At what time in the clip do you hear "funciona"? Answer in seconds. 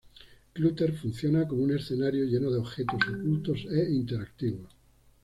0.97-1.47